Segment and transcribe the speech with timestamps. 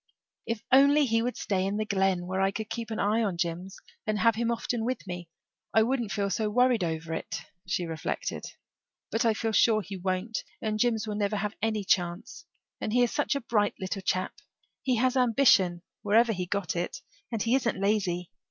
[0.47, 0.89] "If he would
[1.27, 3.77] only stay in the Glen, where I could keep an eye on Jims
[4.07, 5.29] and have him often with me
[5.75, 8.43] I wouldn't feel so worried over it," she reflected.
[9.11, 12.45] "But I feel sure he won't and Jims will never have any chance.
[12.79, 14.33] And he is such a bright little chap
[14.81, 18.31] he has ambition, wherever he got it and he isn't lazy.